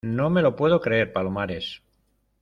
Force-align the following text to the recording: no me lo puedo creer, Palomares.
no 0.03 0.31
me 0.31 0.41
lo 0.41 0.55
puedo 0.55 0.81
creer, 0.81 1.13
Palomares. 1.13 1.83